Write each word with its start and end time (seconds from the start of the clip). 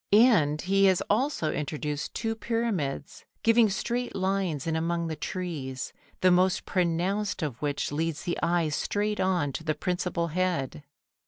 And 0.13 0.59
he 0.63 0.85
has 0.85 1.03
also 1.11 1.51
introduced 1.51 2.15
two 2.15 2.33
pyramids, 2.33 3.23
giving 3.43 3.69
straight 3.69 4.15
lines 4.15 4.65
in 4.65 4.75
among 4.75 5.05
the 5.09 5.15
trees, 5.15 5.93
the 6.21 6.31
most 6.31 6.65
pronounced 6.65 7.43
of 7.43 7.61
which 7.61 7.91
leads 7.91 8.23
the 8.23 8.39
eye 8.41 8.69
straight 8.69 9.19
on 9.19 9.51
to 9.51 9.63
the 9.63 9.75
principal 9.75 10.29
head. 10.29 10.81